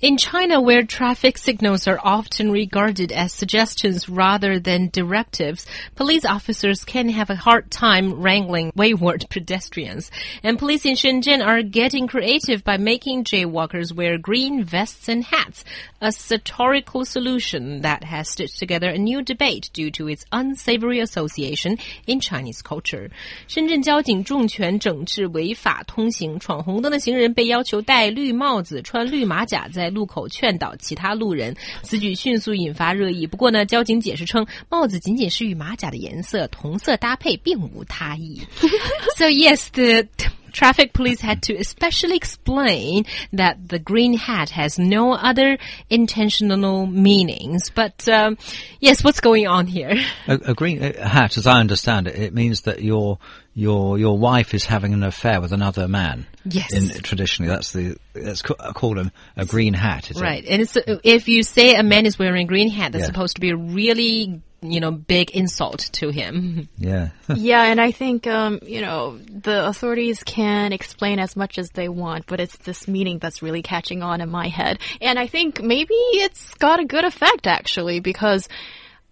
[0.00, 5.64] In China, where traffic signals are often regarded as suggestions rather than directives,
[5.94, 10.10] police officers can have a hard time wrangling wayward pedestrians.
[10.42, 15.64] And police in Shenzhen are getting creative by making jaywalkers wear green vests and hats,
[16.02, 21.78] a satirical solution that has stitched together a new debate due to its unsavory association
[22.06, 23.08] in Chinese culture.
[23.48, 31.55] 深圳交警重拳整治违法通行，闯红灯的行人被要求戴绿帽子、穿绿马甲，在 路口劝导其他路人。
[31.81, 33.25] 此举迅速引发热议。
[33.25, 38.41] 不过呢，交警解释称，帽子仅仅是与马甲的颜色同色搭配，并无他意。
[39.17, 40.07] so yes, the
[40.49, 45.57] traffic police had to especially explain that the green hat has no other
[45.89, 47.69] intentional meanings.
[47.69, 48.37] But um,
[48.79, 49.93] yes, what's going on here?
[50.27, 53.19] A, a green uh, hat, as I understand it, it means that your
[53.53, 56.25] your your wife is having an affair with another man.
[56.45, 56.73] Yes.
[56.73, 60.11] In, traditionally, that's the that's ca- called a, a green hat.
[60.11, 63.03] Is Right, and it's, if you say a man is wearing a green hat, that's
[63.03, 63.07] Yeah.
[63.07, 66.67] supposed to be a really you know big insult to him.
[66.77, 67.09] Yeah.
[67.35, 71.89] yeah, and I think um, you know the authorities can explain as much as they
[71.89, 75.61] want, but it's this meaning that's really catching on in my head, and I think
[75.61, 78.47] maybe it's got a good effect actually because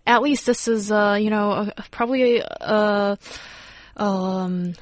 [0.06, 3.17] at least this is uh, you know a, probably a,
[3.98, 4.73] um,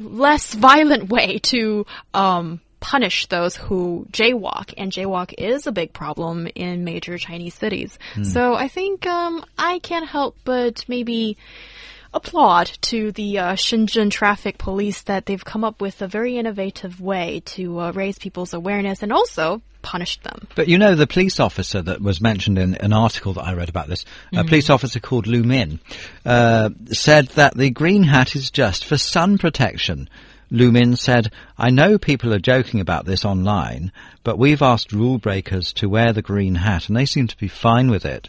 [0.00, 6.48] less violent way to um, punish those who jaywalk, and jaywalk is a big problem
[6.54, 7.98] in major Chinese cities.
[8.24, 11.38] So I think um, I can't help but maybe
[12.12, 17.00] applaud to the uh, Shenzhen traffic police that they've come up with a very innovative
[17.00, 20.46] way to uh, raise people's awareness and also punish them.
[20.54, 23.68] But you know, the police officer that was mentioned in an article that I read
[23.68, 25.80] about this, a police officer called Lu Min,
[26.24, 30.08] uh, said that the green hat is just for sun protection.
[30.52, 33.90] Lu Min said, I know people are joking about this online,
[34.22, 37.48] but we've asked rule breakers to wear the green hat and they seem to be
[37.48, 38.28] fine with it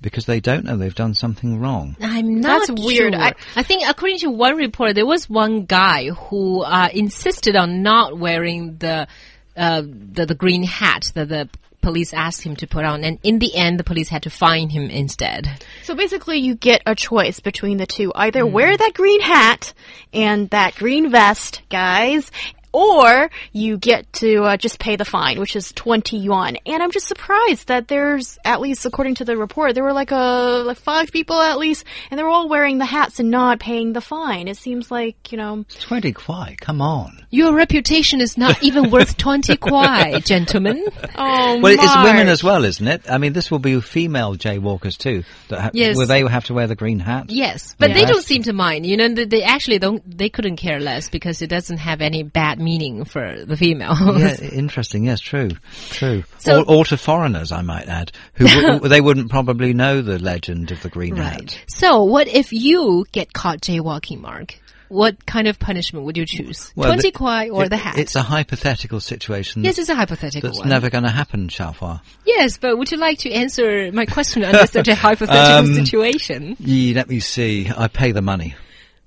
[0.00, 1.96] because they don't know they've done something wrong.
[2.00, 3.14] I'm not That's weird.
[3.14, 3.22] sure.
[3.22, 7.82] I- I think according to one report, there was one guy who uh, insisted on
[7.82, 9.08] not wearing the
[9.56, 11.48] uh, the, the green hat that the
[11.86, 14.70] police asked him to put on, and in the end, the police had to fine
[14.70, 15.48] him instead.
[15.84, 18.10] So basically, you get a choice between the two.
[18.12, 18.78] Either wear mm.
[18.78, 19.72] that green hat
[20.12, 22.32] and that green vest, guys,
[22.76, 26.56] or you get to uh, just pay the fine, which is 20 yuan.
[26.66, 30.10] And I'm just surprised that there's, at least according to the report, there were like
[30.10, 33.60] a, like five people at least, and they were all wearing the hats and not
[33.60, 34.46] paying the fine.
[34.46, 37.24] It seems like, you know, 20 kuai, come on.
[37.30, 40.84] Your reputation is not even worth twenty kuai, gentlemen.
[41.16, 43.10] oh, Well, it's women as well, isn't it?
[43.10, 45.24] I mean, this will be female jaywalkers too.
[45.48, 45.96] That ha- Yes.
[45.96, 47.30] Will they have to wear the green hat?
[47.30, 48.86] Yes, but they don't seem to mind.
[48.86, 50.02] You know, they, they actually don't.
[50.18, 53.96] They couldn't care less because it doesn't have any bad meaning for the female.
[54.18, 55.04] yeah, interesting.
[55.04, 55.50] Yes, true,
[55.90, 56.24] true.
[56.38, 60.18] So- or, or to foreigners, I might add, who w- they wouldn't probably know the
[60.18, 61.56] legend of the green hat.
[61.68, 64.58] So, what if you get caught jaywalking, Mark?
[64.88, 66.72] What kind of punishment would you choose?
[66.76, 67.98] Well, 20 the- kuai or it- the hat?
[67.98, 69.64] It's a hypothetical situation.
[69.64, 70.68] yes, it's a hypothetical that's one.
[70.68, 72.00] never going to happen, Xiaohua.
[72.24, 76.56] Yes, but would you like to answer my question under such a hypothetical Um, situation?
[76.60, 77.68] Ye, let me see.
[77.76, 78.54] I pay the money.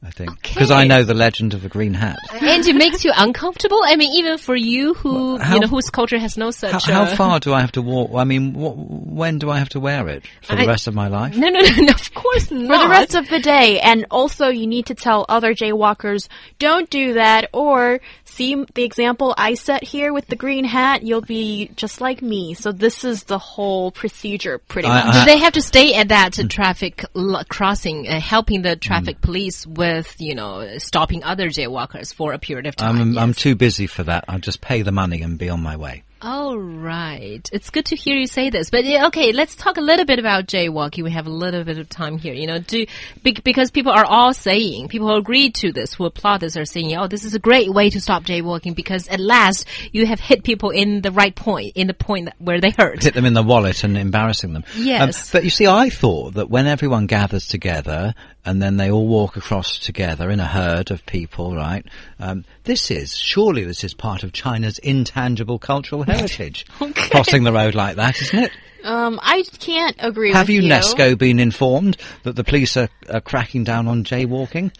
[0.01, 0.53] I think Okay.
[0.53, 2.17] because I know the legend of the green hat.
[2.41, 3.81] And it makes you uncomfortable?
[3.83, 6.71] I mean, even for you who, how- you know, whose culture has no such...
[6.71, 8.11] How, how uh, far do I have to walk?
[8.15, 8.77] I mean, wh-
[9.11, 11.35] when do I have to wear it for the rest of my life?
[11.35, 12.67] No, no, no, no, of course not.
[12.81, 13.79] for the rest of the day.
[13.81, 16.29] And also, you need to tell other jaywalkers,
[16.59, 17.49] don't do that.
[17.53, 17.99] Or
[18.29, 21.03] see the example I set here with the green hat.
[21.03, 22.53] You'll be just like me.
[22.53, 25.15] So this is the whole procedure, pretty I- much.
[25.15, 29.65] Do they have to stay at that traffic l- crossing, uh, helping the traffic police
[29.67, 32.99] with, you know, stopping other jaywalkers for a period of time?
[32.99, 34.25] I'm, I'm too busy for that.
[34.27, 36.03] I'll just pay the money and be on my way.
[36.21, 37.47] All right.
[37.53, 38.69] It's good to hear you say this.
[38.69, 41.03] But yeah, okay, let's talk a little bit about jaywalking.
[41.03, 42.33] We have a little bit of time here.
[42.33, 42.85] You know, do
[43.23, 46.65] be, because people are all saying, people who agree to this, who applaud this, are
[46.65, 50.19] saying, "Oh, this is a great way to stop jaywalking because at last you have
[50.19, 53.23] hit people in the right point, in the point that, where they hurt." hit them
[53.23, 54.65] in the wallet and embarrassing them.
[54.75, 55.01] Yes.
[55.01, 58.13] Um, but you see, I thought that when everyone gathers together
[58.45, 61.85] and then they all walk across together in a herd of people, right?
[62.19, 66.65] Um, this is surely this is part of China's intangible cultural heritage.
[66.95, 68.51] Crossing the road like that, isn't it?
[68.83, 73.63] Um, I can't agree Have with UNESCO been informed that the police are, are cracking
[73.63, 74.71] down on jaywalking?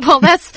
[0.06, 0.52] well, that's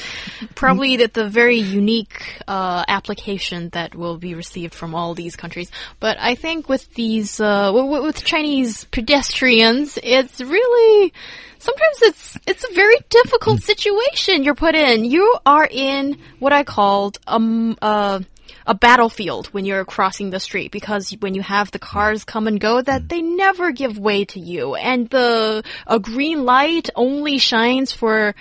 [0.55, 5.71] probably the, the very unique uh, application that will be received from all these countries.
[5.99, 11.13] But I think with these, uh, w- with Chinese pedestrians, it's really
[11.59, 15.05] sometimes it's it's a very difficult situation you're put in.
[15.05, 18.21] You are in what I called um uh
[18.67, 22.59] a battlefield when you're crossing the street because when you have the cars come and
[22.59, 24.75] go that they never give way to you.
[24.75, 28.35] And the a green light only shines for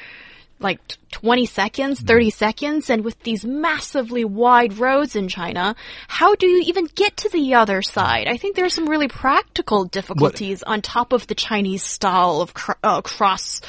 [0.59, 0.81] like
[1.11, 5.75] 20 seconds, 30 seconds, and with these massively wide roads in China,
[6.09, 8.27] how do you even get to the other side?
[8.27, 12.55] I think there are some really practical difficulties on top of the Chinese style of
[12.55, 13.61] cr uh, cross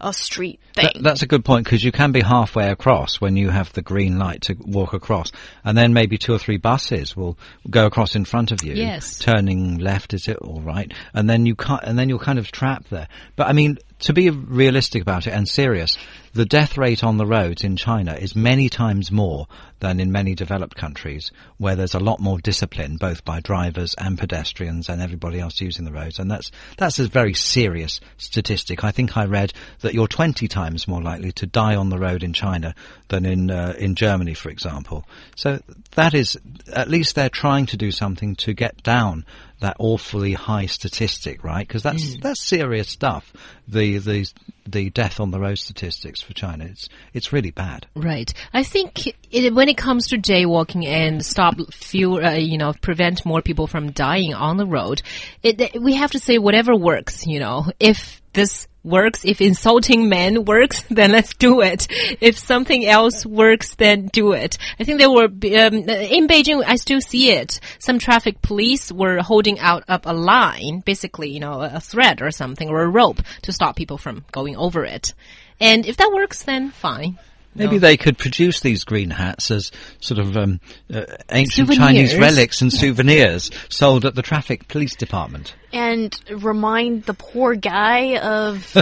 [0.00, 0.90] uh, street thing.
[0.94, 3.82] That, that's a good point because you can be halfway across when you have the
[3.82, 5.32] green light to walk across,
[5.64, 7.38] and then maybe two or three buses will
[7.68, 9.18] go across in front of you, Yes.
[9.18, 10.92] turning left, is it all right?
[11.12, 13.08] And then you can't, and then you're kind of trapped there.
[13.36, 15.96] But I mean, to be realistic about it and serious,
[16.32, 19.46] the death rate on the roads in China is many times more
[19.84, 24.18] than in many developed countries where there's a lot more discipline both by drivers and
[24.18, 28.82] pedestrians and everybody else using the roads and that's that's a very serious statistic.
[28.82, 32.22] I think I read that you're 20 times more likely to die on the road
[32.22, 32.74] in China
[33.08, 35.04] than in uh, in Germany for example.
[35.36, 35.60] So
[35.96, 36.38] that is
[36.72, 39.26] at least they're trying to do something to get down
[39.60, 41.66] that awfully high statistic, right?
[41.66, 43.34] Because that's that's serious stuff.
[43.68, 44.26] The the
[44.66, 47.86] the death on the road statistics for China, it's it's really bad.
[47.94, 48.32] Right.
[48.52, 53.24] I think it, when it comes to jaywalking and stop few, uh, you know, prevent
[53.24, 55.02] more people from dying on the road,
[55.42, 57.26] it, we have to say whatever works.
[57.26, 61.88] You know, if this works, if insulting men works, then let's do it.
[62.20, 64.58] If something else works, then do it.
[64.78, 66.62] I think there were um, in Beijing.
[66.64, 67.58] I still see it.
[67.78, 72.30] Some traffic police were holding out up a line, basically, you know, a thread or
[72.30, 75.14] something or a rope to stop people from going over it.
[75.60, 77.18] And if that works, then fine.
[77.54, 77.78] Maybe No.
[77.78, 79.70] they could produce these green hats as
[80.00, 80.60] sort of um,
[80.92, 81.76] uh, ancient Souvenirs.
[81.78, 85.54] Chinese relics and souvenirs sold at the traffic police department.
[85.72, 88.72] and remind the poor guy of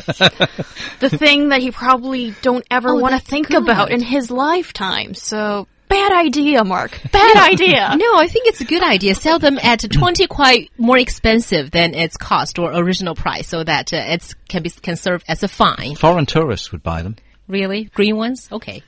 [1.00, 3.62] the thing that he probably don't ever Oh, want to think good.
[3.62, 5.14] about in his lifetime.
[5.14, 6.98] So bad idea, Mark.
[7.12, 7.94] Bad idea.
[7.96, 9.14] No, I think it's a good idea.
[9.14, 13.92] Sell them at 20 quite more expensive than its cost or original price so that
[13.92, 15.94] uh, it can be can serve as a fine.
[15.96, 17.16] Foreign tourists would buy them.
[17.52, 17.84] Really?
[17.84, 18.48] Green ones?
[18.50, 18.82] Okay.